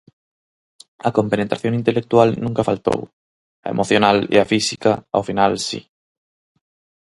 [1.07, 2.99] A compenetración intelectual nunca faltou;
[3.65, 5.79] a emocional e a física, ao final, si...